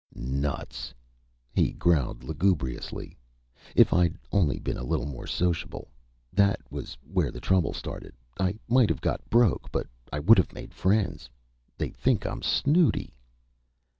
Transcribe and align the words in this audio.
"Nuts!" 0.15 0.95
he 1.53 1.73
growled 1.73 2.23
lugubriously. 2.23 3.19
"If 3.75 3.93
I'd 3.93 4.17
only 4.31 4.57
been 4.57 4.77
a 4.79 4.83
little 4.83 5.05
more 5.05 5.27
sociable.... 5.27 5.91
That 6.33 6.59
was 6.71 6.97
where 7.03 7.29
the 7.29 7.39
trouble 7.39 7.71
started. 7.71 8.15
I 8.39 8.55
might 8.67 8.89
have 8.89 9.01
got 9.01 9.29
broke, 9.29 9.71
but 9.71 9.85
I 10.11 10.17
would've 10.17 10.53
made 10.53 10.73
friends. 10.73 11.29
They 11.77 11.91
think 11.91 12.25
I'm 12.25 12.41
snooty." 12.41 13.13